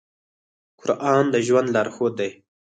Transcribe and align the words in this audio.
قرآن 0.79 1.23
د 1.33 1.35
ژوند 1.45 1.67
لارښود 1.75 2.13
دی. 2.19 2.31